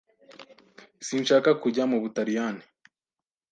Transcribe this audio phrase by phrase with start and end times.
[1.07, 2.63] Sinshaka kujya mu Butaliyani.